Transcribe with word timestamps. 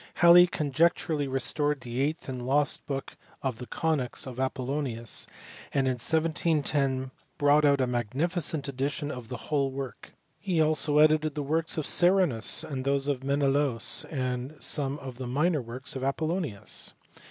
Halley 0.15 0.47
conjectu 0.47 1.09
rally 1.09 1.27
restored 1.27 1.81
the 1.81 2.01
eighth 2.01 2.27
and 2.27 2.43
lost 2.43 2.87
book 2.87 3.15
of 3.43 3.59
the 3.59 3.67
conies 3.67 4.25
of 4.25 4.39
Apollonius, 4.39 5.27
and 5.71 5.85
in 5.85 5.99
1710 6.01 7.11
brought 7.37 7.65
out 7.65 7.79
a 7.79 7.85
magnificent 7.85 8.67
edition 8.67 9.11
of 9.11 9.27
the 9.27 9.37
whole 9.51 9.69
work: 9.69 10.13
he 10.39 10.59
also 10.59 10.97
edited 10.97 11.35
the 11.35 11.43
works 11.43 11.77
of 11.77 11.85
Serenus, 11.85 12.65
those 12.67 13.05
of 13.05 13.23
Menelaus, 13.23 14.03
and 14.09 14.55
some 14.59 14.97
of 14.97 15.19
the 15.19 15.27
minor 15.27 15.61
works 15.61 15.95
of 15.95 16.03
Apollonius. 16.03 16.95